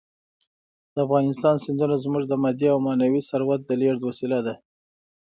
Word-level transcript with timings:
د 0.93 0.95
افغانستان 1.05 1.55
سیندونه 1.63 1.95
زموږ 2.03 2.23
د 2.27 2.33
مادي 2.43 2.67
او 2.73 2.79
معنوي 2.85 3.21
ثروت 3.29 3.61
د 3.65 3.69
لېږد 3.81 4.01
وسیله 4.09 4.39
ده. 4.45 4.53